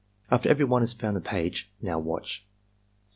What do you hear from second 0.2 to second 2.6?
''After every one has found the page, "Now watch."